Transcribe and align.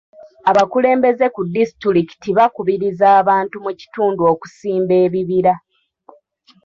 Abakulembeze 0.49 1.25
ku 1.35 1.41
disitulikiti 1.55 2.29
bakubirizza 2.37 3.07
abantu 3.21 3.55
mu 3.65 3.71
kitundu 3.79 4.21
okusimba 4.33 4.93
ebibira. 5.05 5.53